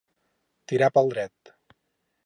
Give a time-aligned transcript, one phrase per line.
[0.73, 1.55] Tirar pel dret.